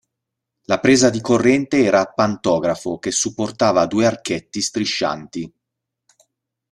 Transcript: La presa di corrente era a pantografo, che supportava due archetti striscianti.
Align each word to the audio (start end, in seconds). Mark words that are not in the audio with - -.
La 0.63 0.79
presa 0.79 1.11
di 1.11 1.21
corrente 1.21 1.83
era 1.83 1.99
a 1.99 2.07
pantografo, 2.11 2.97
che 2.97 3.11
supportava 3.11 3.85
due 3.85 4.07
archetti 4.07 4.59
striscianti. 4.59 5.53